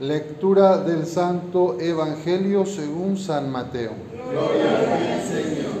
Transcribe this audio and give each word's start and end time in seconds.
Lectura 0.00 0.78
del 0.78 1.06
Santo 1.06 1.78
Evangelio 1.78 2.66
según 2.66 3.16
San 3.16 3.52
Mateo. 3.52 3.92
Gloria 4.28 4.80
a 4.80 4.98
ti, 4.98 5.28
Señor. 5.28 5.72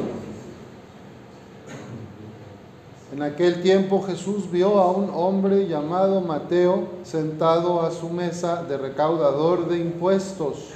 En 3.12 3.22
aquel 3.22 3.60
tiempo 3.60 4.04
Jesús 4.04 4.48
vio 4.52 4.78
a 4.78 4.92
un 4.92 5.10
hombre 5.12 5.66
llamado 5.66 6.20
Mateo 6.20 6.86
sentado 7.02 7.82
a 7.82 7.90
su 7.90 8.08
mesa 8.08 8.62
de 8.62 8.76
recaudador 8.76 9.68
de 9.68 9.78
impuestos 9.78 10.70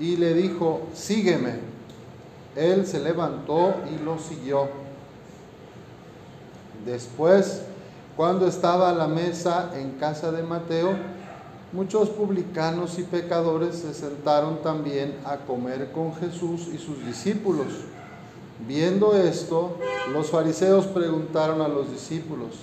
y 0.00 0.16
le 0.16 0.32
dijo, 0.32 0.80
sígueme. 0.94 1.60
Él 2.56 2.86
se 2.86 3.00
levantó 3.00 3.74
y 3.94 4.02
lo 4.02 4.18
siguió. 4.18 4.68
Después, 6.86 7.60
cuando 8.16 8.46
estaba 8.46 8.88
a 8.88 8.94
la 8.94 9.08
mesa 9.08 9.72
en 9.74 9.90
casa 9.92 10.32
de 10.32 10.42
Mateo, 10.42 11.15
muchos 11.76 12.08
publicanos 12.08 12.98
y 12.98 13.02
pecadores 13.02 13.76
se 13.76 13.92
sentaron 13.92 14.62
también 14.62 15.14
a 15.26 15.36
comer 15.36 15.92
con 15.92 16.14
Jesús 16.14 16.68
y 16.72 16.78
sus 16.78 17.04
discípulos. 17.04 17.66
Viendo 18.66 19.14
esto, 19.14 19.76
los 20.10 20.30
fariseos 20.30 20.86
preguntaron 20.86 21.60
a 21.60 21.68
los 21.68 21.90
discípulos, 21.90 22.60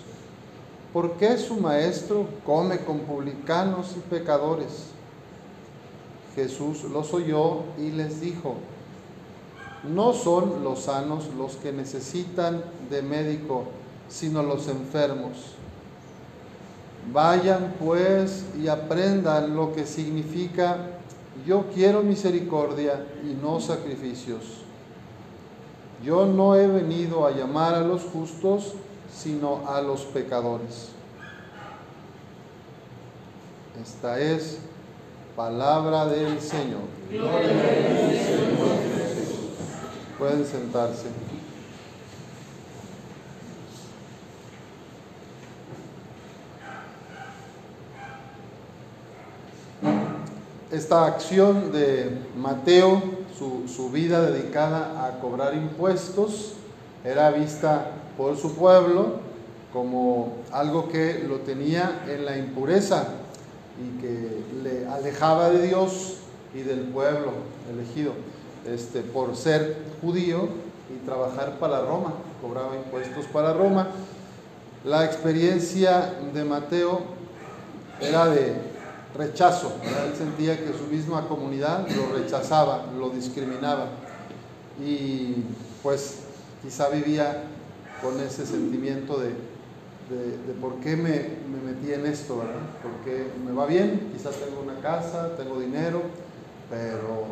¿por 0.92 1.12
qué 1.18 1.38
su 1.38 1.58
maestro 1.58 2.26
come 2.44 2.80
con 2.80 3.02
publicanos 3.02 3.92
y 3.96 4.00
pecadores? 4.00 4.88
Jesús 6.34 6.84
los 6.86 7.14
oyó 7.14 7.60
y 7.78 7.92
les 7.92 8.20
dijo, 8.20 8.56
no 9.84 10.14
son 10.14 10.64
los 10.64 10.86
sanos 10.86 11.26
los 11.38 11.58
que 11.58 11.72
necesitan 11.72 12.64
de 12.90 13.04
médico, 13.04 13.66
sino 14.10 14.42
los 14.42 14.68
enfermos. 14.70 15.54
Vayan 17.12 17.76
pues 17.80 18.46
y 18.62 18.68
aprendan 18.68 19.56
lo 19.56 19.74
que 19.74 19.86
significa 19.86 20.78
yo 21.46 21.66
quiero 21.74 22.04
misericordia 22.04 23.06
y 23.24 23.34
no 23.34 23.60
sacrificios. 23.60 24.64
Yo 26.04 26.26
no 26.26 26.56
he 26.56 26.68
venido 26.68 27.26
a 27.26 27.32
llamar 27.32 27.76
a 27.76 27.82
los 27.82 28.04
justos, 28.04 28.74
sino 29.14 29.68
a 29.68 29.82
los 29.82 30.02
pecadores. 30.02 30.90
Esta 33.82 34.20
es 34.20 34.60
palabra 35.36 36.06
del 36.06 36.40
Señor. 36.40 36.82
Pueden 40.18 40.46
sentarse. 40.46 41.08
Esta 50.74 51.06
acción 51.06 51.72
de 51.72 52.10
Mateo, 52.36 53.00
su, 53.38 53.68
su, 53.68 53.92
vida 53.92 54.32
dedicada 54.32 55.06
a 55.06 55.20
cobrar 55.20 55.54
impuestos, 55.54 56.54
era 57.06 57.30
vista 57.30 57.92
por 58.18 58.36
su 58.38 58.56
pueblo 58.56 59.20
como 59.72 60.38
algo 60.52 60.90
que 60.90 61.24
lo 61.30 61.42
tenía 61.42 62.04
en 62.08 62.26
la 62.26 62.40
impureza 62.40 63.10
y 63.80 64.02
que 64.02 64.40
le 64.64 64.88
alejaba 64.88 65.52
de 65.52 65.68
Dios 65.68 66.16
y 66.56 66.62
del 66.62 66.80
pueblo 66.86 67.34
elegido 67.72 68.14
este, 68.66 69.02
por 69.02 69.36
ser 69.36 69.78
judío 70.02 70.50
y 70.90 71.06
trabajar 71.06 71.60
para 71.60 71.82
Roma, 71.82 72.14
cobraba 72.42 72.76
impuestos 72.76 73.26
para 73.28 73.54
Roma. 73.54 73.90
La 74.84 75.06
experiencia 75.06 76.16
de 76.34 76.44
Mateo 76.44 77.02
era 78.02 78.26
de 78.26 78.73
rechazo, 79.16 79.74
él 79.84 80.16
sentía 80.18 80.58
que 80.58 80.74
su 80.74 80.86
misma 80.92 81.28
comunidad 81.28 81.88
lo 81.90 82.18
rechazaba, 82.18 82.86
lo 82.98 83.10
discriminaba. 83.10 83.88
Y 84.84 85.44
pues 85.82 86.20
quizá 86.62 86.90
vivía 86.90 87.44
con 88.02 88.20
ese 88.20 88.46
sentimiento 88.46 89.20
de, 89.20 89.30
de, 89.30 90.54
por 90.60 90.76
qué 90.76 90.96
me, 90.96 91.12
me, 91.50 91.74
metí 91.74 91.94
en 91.94 92.06
esto, 92.06 92.38
¿verdad? 92.38 92.62
Porque 92.82 93.28
me 93.46 93.52
va 93.52 93.66
bien, 93.66 94.12
quizás 94.14 94.36
tengo 94.36 94.62
una 94.62 94.80
casa, 94.82 95.36
tengo 95.38 95.60
dinero, 95.60 96.02
pero, 96.70 97.26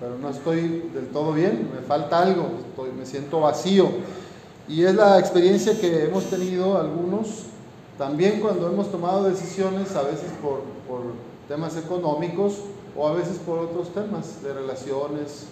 pero 0.00 0.18
no 0.18 0.30
estoy 0.30 0.90
del 0.94 1.08
todo 1.08 1.32
bien, 1.32 1.70
me 1.74 1.82
falta 1.82 2.22
algo, 2.22 2.50
estoy, 2.68 2.92
me 2.92 3.04
siento 3.04 3.40
vacío. 3.40 3.88
Y 4.68 4.84
es 4.84 4.94
la 4.94 5.18
experiencia 5.18 5.78
que 5.78 6.04
hemos 6.04 6.24
tenido 6.24 6.78
algunos, 6.78 7.46
también 7.98 8.40
cuando 8.40 8.68
hemos 8.68 8.90
tomado 8.90 9.24
decisiones, 9.24 9.94
a 9.96 10.02
veces 10.02 10.30
por, 10.40 10.62
por 10.90 11.02
temas 11.46 11.76
económicos 11.76 12.58
o 12.96 13.06
a 13.06 13.12
veces 13.12 13.38
por 13.38 13.60
otros 13.60 13.94
temas 13.94 14.42
de 14.42 14.52
relaciones, 14.52 15.46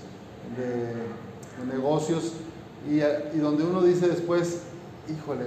de, 0.56 1.26
negocios, 1.72 2.32
y, 2.88 2.98
donde 3.38 3.64
uno 3.64 3.82
dice 3.82 4.08
después, 4.08 4.62
híjole, 5.08 5.46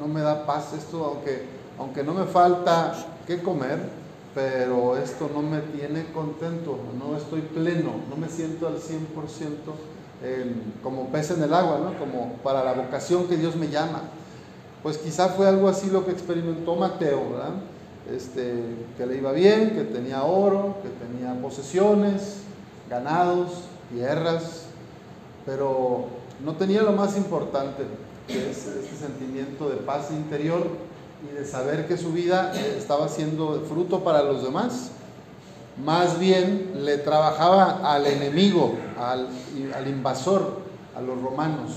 no 0.00 0.06
me 0.06 0.20
da 0.20 0.46
paz 0.46 0.72
esto, 0.72 1.04
aunque, 1.04 1.44
aunque 1.78 2.04
no 2.04 2.14
me 2.14 2.24
falta 2.24 2.94
qué 3.26 3.42
comer, 3.42 3.78
pero 4.34 4.96
esto 4.96 5.28
no 5.32 5.42
me 5.42 5.60
tiene 5.60 6.12
contento, 6.12 6.78
no 6.98 7.16
estoy 7.16 7.40
pleno, 7.40 7.94
no 8.08 8.16
me 8.16 8.28
siento 8.28 8.68
al 8.68 8.76
100% 8.76 8.78
en, 10.22 10.74
como 10.84 11.08
pez 11.08 11.32
en 11.32 11.42
el 11.42 11.52
agua, 11.52 11.80
¿no? 11.82 11.98
como 11.98 12.34
para 12.44 12.64
la 12.64 12.74
vocación 12.74 13.26
que 13.26 13.36
Dios 13.36 13.56
me 13.56 13.68
llama. 13.68 14.02
Pues 14.84 14.98
quizá 14.98 15.28
fue 15.30 15.48
algo 15.48 15.68
así 15.68 15.90
lo 15.90 16.04
que 16.04 16.12
experimentó 16.12 16.76
Mateo, 16.76 17.30
¿verdad? 17.30 17.54
Este, 18.08 18.62
que 18.96 19.06
le 19.06 19.16
iba 19.16 19.32
bien, 19.32 19.70
que 19.70 19.82
tenía 19.82 20.22
oro, 20.22 20.76
que 20.82 20.88
tenía 20.88 21.40
posesiones, 21.40 22.38
ganados, 22.88 23.50
tierras, 23.92 24.64
pero 25.44 26.06
no 26.44 26.54
tenía 26.54 26.82
lo 26.82 26.92
más 26.92 27.16
importante, 27.16 27.84
que 28.26 28.50
es 28.50 28.66
este 28.66 28.96
sentimiento 28.96 29.68
de 29.68 29.76
paz 29.76 30.10
interior 30.10 30.66
y 31.22 31.34
de 31.34 31.44
saber 31.44 31.86
que 31.86 31.96
su 31.96 32.12
vida 32.12 32.52
estaba 32.54 33.08
siendo 33.08 33.60
fruto 33.68 34.00
para 34.02 34.22
los 34.22 34.42
demás. 34.42 34.90
Más 35.84 36.18
bien 36.18 36.72
le 36.84 36.98
trabajaba 36.98 37.80
al 37.92 38.06
enemigo, 38.06 38.74
al, 38.98 39.28
al 39.74 39.88
invasor, 39.88 40.60
a 40.96 41.00
los 41.00 41.20
romanos. 41.20 41.70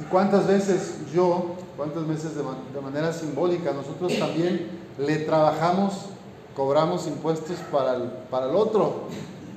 ¿Y 0.00 0.02
cuántas 0.04 0.46
veces 0.46 0.94
yo, 1.12 1.56
cuántas 1.76 2.06
veces 2.06 2.32
de, 2.36 2.80
manera 2.80 3.12
simbólica, 3.12 3.72
nosotros 3.72 4.18
también 4.18 4.68
le 4.98 5.16
trabajamos, 5.18 6.06
cobramos 6.54 7.06
impuestos 7.06 7.56
para 7.72 7.96
el, 7.96 8.02
para 8.30 8.48
el 8.50 8.56
otro? 8.56 9.04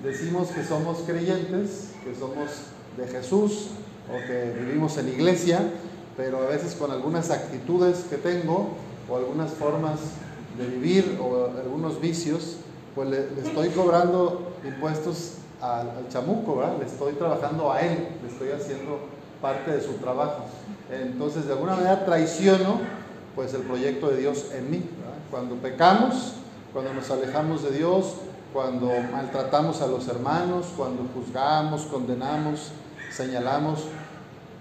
Decimos 0.03 0.49
que 0.49 0.63
somos 0.63 0.99
creyentes, 1.05 1.91
que 2.03 2.15
somos 2.15 2.49
de 2.97 3.07
Jesús, 3.07 3.69
o 4.09 4.27
que 4.27 4.53
vivimos 4.59 4.97
en 4.97 5.09
iglesia, 5.09 5.61
pero 6.17 6.39
a 6.39 6.47
veces 6.47 6.75
con 6.75 6.91
algunas 6.91 7.29
actitudes 7.29 8.05
que 8.09 8.17
tengo 8.17 8.69
o 9.09 9.15
algunas 9.15 9.51
formas 9.51 9.99
de 10.57 10.67
vivir 10.67 11.17
o 11.21 11.47
algunos 11.57 12.01
vicios, 12.01 12.57
pues 12.95 13.09
le, 13.09 13.27
estoy 13.41 13.69
cobrando 13.69 14.53
impuestos 14.65 15.35
al, 15.61 16.07
chamuco, 16.09 16.61
le 16.79 16.85
estoy 16.85 17.13
trabajando 17.13 17.71
a 17.71 17.81
él, 17.81 18.07
le 18.21 18.29
estoy 18.29 18.49
haciendo 18.49 18.99
parte 19.41 19.71
de 19.71 19.81
su 19.81 19.93
trabajo. 19.93 20.45
Entonces, 20.91 21.45
de 21.45 21.53
alguna 21.53 21.75
manera 21.75 22.05
traiciono 22.05 22.79
pues 23.35 23.53
el 23.53 23.61
proyecto 23.61 24.09
de 24.09 24.17
Dios 24.17 24.47
en 24.53 24.69
mí. 24.69 24.83
Cuando 25.29 25.55
pecamos, 25.55 26.33
cuando 26.73 26.93
nos 26.93 27.09
alejamos 27.09 27.63
de 27.63 27.71
Dios, 27.71 28.15
cuando 28.53 28.91
maltratamos 29.11 29.81
a 29.81 29.87
los 29.87 30.07
hermanos, 30.07 30.67
cuando 30.75 31.05
juzgamos, 31.13 31.83
condenamos, 31.83 32.71
señalamos, 33.11 33.85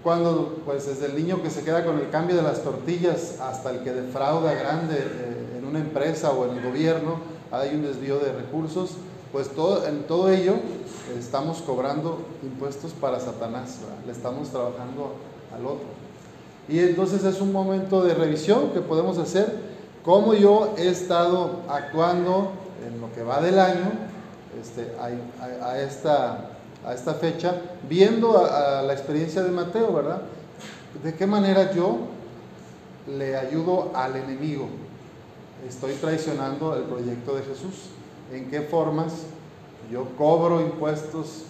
cuando 0.03 0.61
pues 0.65 0.87
desde 0.87 1.07
el 1.07 1.15
niño 1.15 1.41
que 1.43 1.49
se 1.49 1.63
queda 1.63 1.85
con 1.85 1.99
el 1.99 2.09
cambio 2.09 2.37
de 2.37 2.41
las 2.41 2.63
tortillas 2.63 3.39
hasta 3.39 3.71
el 3.71 3.83
que 3.83 3.91
defrauda 3.91 4.53
grande 4.53 4.95
eh, 4.97 5.57
en 5.59 5.65
una 5.65 5.79
empresa 5.79 6.31
o 6.31 6.49
en 6.49 6.57
el 6.57 6.63
gobierno, 6.63 7.19
hay 7.51 7.75
un 7.75 7.83
desvío 7.83 8.17
de 8.19 8.31
recursos, 8.31 8.91
pues 9.31 9.49
todo, 9.49 9.87
en 9.87 10.03
todo 10.03 10.29
ello 10.29 10.55
estamos 11.17 11.61
cobrando 11.61 12.19
impuestos 12.43 12.91
para 12.91 13.19
Satanás, 13.19 13.77
le 14.05 14.11
estamos 14.11 14.49
trabajando 14.49 15.13
al 15.55 15.65
otro. 15.65 15.87
Y 16.67 16.79
entonces 16.79 17.23
es 17.23 17.41
un 17.41 17.51
momento 17.51 18.03
de 18.03 18.13
revisión 18.13 18.71
que 18.71 18.81
podemos 18.81 19.17
hacer, 19.17 19.71
cómo 20.03 20.33
yo 20.33 20.73
he 20.77 20.89
estado 20.89 21.61
actuando 21.69 22.51
en 22.85 22.99
lo 23.01 23.11
que 23.13 23.23
va 23.23 23.41
del 23.41 23.59
año 23.59 23.91
este, 24.59 24.93
a, 24.99 25.79
esta 25.79 26.51
a 26.85 26.93
esta 26.93 27.13
fecha, 27.13 27.61
viendo 27.87 28.45
a, 28.45 28.81
la 28.81 28.93
experiencia 28.93 29.43
de 29.43 29.51
Mateo, 29.51 29.93
¿verdad? 29.93 30.21
¿De 31.03 31.13
qué 31.13 31.27
manera 31.27 31.71
yo 31.73 31.99
le 33.07 33.37
ayudo 33.37 33.91
al 33.93 34.15
enemigo? 34.15 34.67
Estoy 35.67 35.93
traicionando 35.93 36.75
el 36.75 36.83
proyecto 36.83 37.35
de 37.35 37.43
Jesús. 37.43 37.91
¿En 38.31 38.49
qué 38.49 38.61
formas 38.61 39.13
yo 39.91 40.07
cobro 40.17 40.61
impuestos 40.61 41.43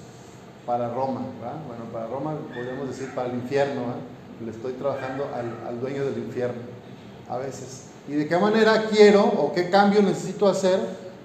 para 0.65 0.89
Roma? 0.89 1.21
¿verdad? 1.39 1.57
Bueno, 1.67 1.83
para 1.93 2.07
Roma 2.07 2.35
podríamos 2.55 2.87
decir 2.87 3.13
para 3.13 3.29
el 3.29 3.35
infierno. 3.35 3.81
¿verdad? 3.81 3.95
Le 4.43 4.51
estoy 4.51 4.73
trabajando 4.73 5.29
al, 5.33 5.67
al 5.67 5.79
dueño 5.79 6.03
del 6.05 6.17
infierno. 6.17 6.61
A 7.29 7.37
veces. 7.37 7.85
y 8.09 8.13
de 8.13 8.27
qué 8.27 8.35
manera 8.37 8.87
quiero 8.89 9.23
o 9.23 9.53
qué 9.53 9.69
cambio 9.69 10.01
necesito 10.01 10.49
hacer 10.49 10.79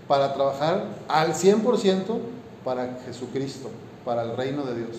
para 0.06 0.34
trabajar 0.34 0.84
al 1.08 1.34
100% 1.34 2.18
para 2.64 2.98
Jesucristo, 3.06 3.70
para 4.04 4.22
el 4.22 4.36
reino 4.36 4.64
de 4.64 4.76
Dios. 4.76 4.96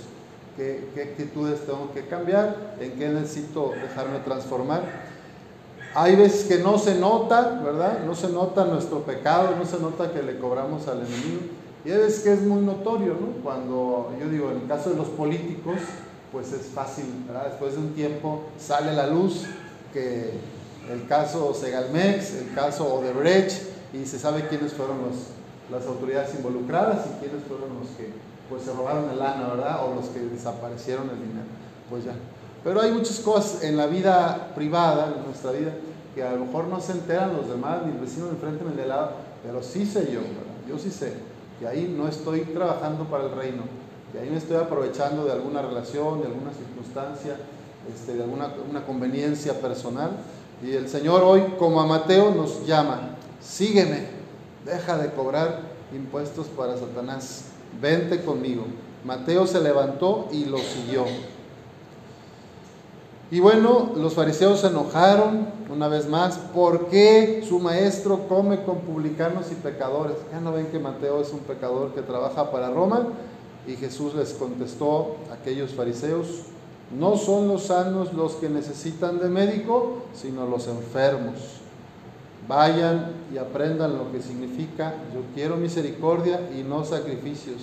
¿Qué, 0.57 0.89
¿Qué, 0.93 1.03
actitudes 1.03 1.65
tengo 1.65 1.93
que 1.93 2.07
cambiar? 2.07 2.75
¿En 2.79 2.93
qué 2.93 3.09
necesito 3.09 3.73
dejarme 3.81 4.19
transformar? 4.19 4.81
Hay 5.93 6.15
veces 6.15 6.47
que 6.47 6.59
no 6.59 6.77
se 6.77 6.95
nota, 6.95 7.61
¿verdad? 7.63 7.99
No 8.05 8.13
se 8.13 8.29
nota 8.29 8.65
nuestro 8.65 9.01
pecado, 9.01 9.55
no 9.57 9.65
se 9.65 9.79
nota 9.79 10.11
que 10.11 10.21
le 10.21 10.37
cobramos 10.37 10.87
al 10.87 10.99
enemigo. 10.99 11.41
Y 11.85 11.91
hay 11.91 11.97
veces 11.97 12.21
que 12.21 12.33
es 12.33 12.41
muy 12.41 12.61
notorio, 12.61 13.13
¿no? 13.13 13.43
Cuando 13.43 14.11
yo 14.19 14.29
digo, 14.29 14.51
en 14.51 14.61
el 14.61 14.67
caso 14.67 14.89
de 14.89 14.97
los 14.97 15.07
políticos, 15.07 15.77
pues 16.31 16.51
es 16.51 16.67
fácil, 16.67 17.05
¿verdad? 17.27 17.47
Después 17.47 17.73
de 17.73 17.79
un 17.79 17.93
tiempo 17.93 18.43
sale 18.59 18.93
la 18.93 19.07
luz 19.07 19.45
que 19.93 20.33
el 20.91 21.07
caso 21.07 21.53
Segalmex, 21.53 22.33
el 22.35 22.53
caso 22.53 22.93
Odebrecht, 22.93 23.53
y 23.93 24.05
se 24.05 24.19
sabe 24.19 24.47
quiénes 24.47 24.73
fueron 24.73 24.97
los, 25.01 25.15
las 25.71 25.87
autoridades 25.87 26.35
involucradas 26.35 27.05
y 27.07 27.19
quiénes 27.19 27.43
fueron 27.47 27.79
los 27.79 27.89
que 27.91 28.11
pues, 28.49 28.63
se 28.63 28.73
robaron 28.73 29.09
el 29.09 29.19
lana, 29.19 29.47
¿verdad? 29.47 29.85
O 29.85 29.95
los 29.95 30.05
que 30.07 30.19
desaparecieron 30.19 31.09
el 31.09 31.19
dinero. 31.19 31.47
Pues 31.89 32.03
ya. 32.03 32.13
Pero 32.67 32.81
hay 32.81 32.91
muchas 32.91 33.21
cosas 33.21 33.63
en 33.63 33.77
la 33.77 33.87
vida 33.87 34.51
privada, 34.53 35.13
en 35.15 35.23
nuestra 35.23 35.53
vida, 35.53 35.71
que 36.13 36.21
a 36.21 36.33
lo 36.33 36.43
mejor 36.43 36.65
no 36.65 36.81
se 36.81 36.91
enteran 36.91 37.37
los 37.37 37.47
demás, 37.47 37.77
ni 37.85 37.93
el 37.93 37.99
vecino 37.99 38.25
de 38.25 38.31
enfrente 38.31 38.65
ni 38.65 38.71
el 38.71 38.75
de 38.75 38.87
lado, 38.87 39.11
pero 39.41 39.63
sí 39.63 39.85
sé 39.85 40.11
yo, 40.11 40.19
¿verdad? 40.19 40.67
Yo 40.67 40.77
sí 40.77 40.91
sé 40.91 41.13
que 41.61 41.65
ahí 41.65 41.95
no 41.97 42.09
estoy 42.09 42.41
trabajando 42.41 43.05
para 43.05 43.23
el 43.23 43.31
reino, 43.31 43.63
que 44.11 44.19
ahí 44.19 44.29
me 44.29 44.35
estoy 44.35 44.57
aprovechando 44.57 45.23
de 45.23 45.31
alguna 45.31 45.61
relación, 45.61 46.19
de 46.19 46.27
alguna 46.27 46.51
circunstancia, 46.51 47.37
este, 47.89 48.15
de 48.15 48.23
alguna 48.23 48.49
una 48.69 48.85
conveniencia 48.85 49.61
personal. 49.61 50.17
Y 50.61 50.73
el 50.73 50.89
Señor 50.89 51.23
hoy, 51.23 51.43
como 51.57 51.79
a 51.79 51.85
Mateo, 51.85 52.31
nos 52.31 52.65
llama, 52.65 53.15
sígueme, 53.39 54.07
deja 54.65 54.97
de 54.97 55.13
cobrar 55.13 55.61
impuestos 55.95 56.47
para 56.47 56.75
Satanás, 56.75 57.45
vente 57.81 58.25
conmigo. 58.25 58.65
Mateo 59.05 59.47
se 59.47 59.61
levantó 59.61 60.27
y 60.33 60.43
lo 60.43 60.57
siguió. 60.57 61.05
Y 63.29 63.41
bueno, 63.41 63.91
los 63.97 64.13
fariseos 64.13 64.61
se 64.61 64.67
enojaron 64.67 65.47
una 65.69 65.89
vez 65.89 66.07
más. 66.07 66.37
¿Por 66.37 66.87
qué 66.87 67.43
su 67.47 67.59
maestro 67.59 68.27
come 68.29 68.63
con 68.63 68.79
publicanos 68.79 69.51
y 69.51 69.55
pecadores? 69.55 70.15
Ya 70.31 70.39
no 70.39 70.53
ven 70.53 70.67
que 70.67 70.79
Mateo 70.79 71.21
es 71.21 71.33
un 71.33 71.39
pecador 71.39 71.93
que 71.93 72.01
trabaja 72.01 72.51
para 72.51 72.69
Roma. 72.69 73.09
Y 73.67 73.75
Jesús 73.75 74.15
les 74.15 74.31
contestó 74.33 75.17
a 75.29 75.33
aquellos 75.33 75.73
fariseos, 75.73 76.43
no 76.97 77.17
son 77.17 77.49
los 77.49 77.63
sanos 77.63 78.13
los 78.13 78.35
que 78.35 78.47
necesitan 78.47 79.19
de 79.19 79.27
médico, 79.27 80.03
sino 80.13 80.47
los 80.47 80.69
enfermos. 80.69 81.35
Vayan 82.47 83.11
y 83.33 83.37
aprendan 83.37 83.97
lo 83.97 84.09
que 84.13 84.21
significa, 84.21 84.93
yo 85.13 85.19
quiero 85.35 85.57
misericordia 85.57 86.49
y 86.57 86.63
no 86.63 86.85
sacrificios. 86.85 87.57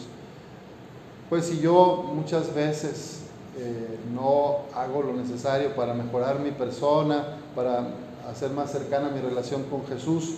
Pues 1.31 1.47
si 1.47 1.59
yo 1.61 2.05
muchas 2.15 2.55
veces 2.55 3.24
eh, 3.57 3.99
no 4.13 4.63
hago 4.75 5.03
lo 5.03 5.13
necesario 5.13 5.75
para 5.75 5.95
mejorar 5.95 6.41
mi 6.41 6.51
persona, 6.51 7.39
para 7.55 7.89
hacer 8.29 8.51
más 8.51 8.73
cercana 8.73 9.11
mi 9.11 9.21
relación 9.21 9.65
con 9.65 9.87
Jesús, 9.87 10.37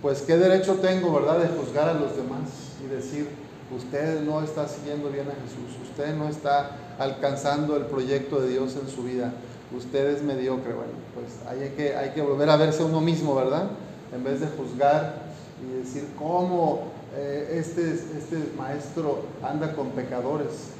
pues 0.00 0.22
qué 0.22 0.36
derecho 0.36 0.74
tengo, 0.74 1.12
¿verdad?, 1.12 1.38
de 1.38 1.48
juzgar 1.48 1.88
a 1.88 1.94
los 1.94 2.16
demás 2.16 2.42
y 2.84 2.86
decir, 2.86 3.28
usted 3.74 4.20
no 4.20 4.42
está 4.42 4.68
siguiendo 4.68 5.08
bien 5.08 5.26
a 5.28 5.32
Jesús, 5.32 5.76
usted 5.82 6.14
no 6.14 6.28
está 6.28 6.76
alcanzando 6.98 7.76
el 7.76 7.86
proyecto 7.86 8.40
de 8.40 8.48
Dios 8.48 8.76
en 8.76 8.88
su 8.88 9.02
vida, 9.02 9.32
usted 9.76 10.10
es 10.10 10.22
mediocre. 10.22 10.74
Bueno, 10.74 10.92
pues 11.14 11.38
hay 11.48 11.70
que, 11.70 11.96
hay 11.96 12.10
que 12.10 12.22
volver 12.22 12.50
a 12.50 12.56
verse 12.56 12.84
uno 12.84 13.00
mismo, 13.00 13.34
¿verdad? 13.34 13.70
En 14.14 14.22
vez 14.22 14.40
de 14.40 14.46
juzgar 14.46 15.24
y 15.62 15.78
decir 15.78 16.06
cómo 16.18 16.82
eh, 17.16 17.58
este, 17.58 17.92
este 17.92 18.52
maestro 18.56 19.22
anda 19.42 19.74
con 19.74 19.90
pecadores 19.90 20.74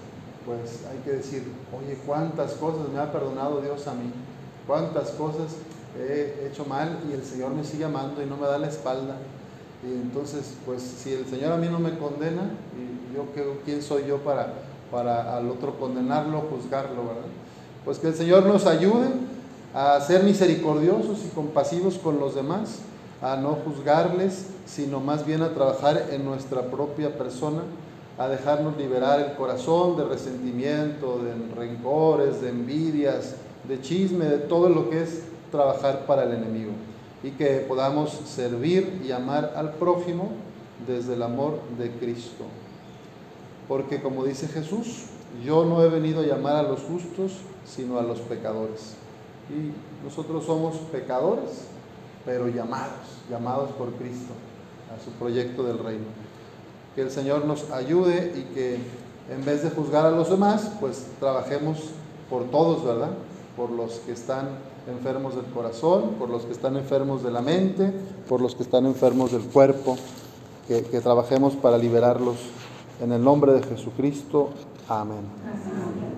pues 0.45 0.85
hay 0.91 0.99
que 1.05 1.13
decir, 1.19 1.45
oye, 1.73 1.99
cuántas 2.07 2.53
cosas 2.53 2.89
me 2.93 2.99
ha 2.99 3.11
perdonado 3.11 3.61
Dios 3.61 3.87
a 3.87 3.95
mí, 3.95 4.13
cuántas 4.67 5.11
cosas 5.11 5.53
he 5.99 6.49
hecho 6.51 6.65
mal 6.65 6.99
y 7.09 7.13
el 7.13 7.25
Señor 7.25 7.53
me 7.53 7.65
sigue 7.65 7.85
amando 7.85 8.23
y 8.23 8.27
no 8.27 8.37
me 8.37 8.47
da 8.47 8.59
la 8.59 8.69
espalda. 8.69 9.17
Y 9.83 9.93
entonces, 9.93 10.55
pues 10.65 10.83
si 10.83 11.13
el 11.13 11.27
Señor 11.27 11.53
a 11.53 11.57
mí 11.57 11.69
no 11.71 11.79
me 11.79 11.99
condena, 11.99 12.51
y 12.77 13.15
yo 13.15 13.27
quién 13.65 13.83
soy 13.83 14.07
yo 14.07 14.19
para, 14.19 14.55
para 14.91 15.37
al 15.37 15.49
otro 15.51 15.79
condenarlo, 15.79 16.43
juzgarlo, 16.51 17.07
¿verdad? 17.07 17.29
Pues 17.85 17.99
que 17.99 18.09
el 18.09 18.15
Señor 18.15 18.47
nos 18.47 18.67
ayude 18.67 19.09
a 19.75 20.01
ser 20.01 20.23
misericordiosos 20.23 21.25
y 21.27 21.29
compasivos 21.35 21.99
con 21.99 22.19
los 22.19 22.35
demás, 22.35 22.79
a 23.21 23.37
no 23.37 23.59
juzgarles, 23.65 24.47
sino 24.67 25.01
más 25.01 25.27
bien 25.27 25.43
a 25.43 25.53
trabajar 25.53 26.09
en 26.11 26.25
nuestra 26.25 26.63
propia 26.71 27.19
persona 27.19 27.63
a 28.17 28.29
dejarnos 28.29 28.77
liberar 28.77 29.21
el 29.21 29.35
corazón 29.35 29.97
de 29.97 30.05
resentimiento, 30.05 31.19
de 31.19 31.35
rencores, 31.55 32.41
de 32.41 32.51
envidias, 32.51 33.35
de 33.67 33.81
chisme, 33.81 34.27
de 34.27 34.39
todo 34.39 34.69
lo 34.69 34.89
que 34.89 35.03
es 35.03 35.23
trabajar 35.51 36.07
para 36.07 36.25
el 36.25 36.33
enemigo. 36.33 36.73
Y 37.23 37.31
que 37.31 37.65
podamos 37.67 38.11
servir 38.27 39.03
y 39.05 39.11
amar 39.11 39.55
al 39.57 39.75
prójimo 39.75 40.29
desde 40.87 41.15
el 41.15 41.23
amor 41.23 41.59
de 41.79 41.91
Cristo. 41.91 42.45
Porque 43.67 44.01
como 44.01 44.25
dice 44.25 44.47
Jesús, 44.47 45.07
yo 45.45 45.65
no 45.65 45.83
he 45.83 45.89
venido 45.89 46.21
a 46.21 46.25
llamar 46.27 46.57
a 46.57 46.63
los 46.63 46.81
justos, 46.81 47.33
sino 47.67 47.99
a 47.99 48.03
los 48.03 48.21
pecadores. 48.21 48.95
Y 49.51 50.05
nosotros 50.05 50.45
somos 50.45 50.77
pecadores, 50.93 51.67
pero 52.25 52.47
llamados, 52.49 53.23
llamados 53.29 53.71
por 53.71 53.93
Cristo 53.95 54.35
a 54.95 55.03
su 55.03 55.11
proyecto 55.13 55.65
del 55.65 55.79
reino 55.79 56.05
que 56.95 57.03
el 57.03 57.11
Señor 57.11 57.45
nos 57.45 57.71
ayude 57.71 58.33
y 58.37 58.55
que 58.55 58.79
en 59.31 59.45
vez 59.45 59.63
de 59.63 59.71
juzgar 59.71 60.07
a 60.07 60.11
los 60.11 60.31
demás, 60.31 60.71
pues 60.81 61.07
trabajemos 61.19 61.79
por 62.29 62.45
todos, 62.45 62.85
¿verdad? 62.85 63.11
Por 63.57 63.71
los 63.71 63.95
que 64.01 64.13
están 64.13 64.49
enfermos 64.87 65.35
del 65.35 65.47
corazón, 65.47 66.17
por 66.19 66.29
los 66.29 66.45
que 66.45 66.53
están 66.53 66.77
enfermos 66.77 67.23
de 67.23 67.31
la 67.31 67.41
mente, 67.41 67.93
por 68.29 68.41
los 68.41 68.55
que 68.55 68.63
están 68.63 68.87
enfermos 68.87 69.33
del 69.33 69.43
cuerpo, 69.43 69.97
que, 70.69 70.83
trabajemos 71.01 71.55
para 71.55 71.79
liberarlos. 71.79 72.37
En 73.01 73.13
el 73.13 73.23
nombre 73.23 73.53
de 73.53 73.63
Jesucristo. 73.63 74.51
Amén. 74.89 76.14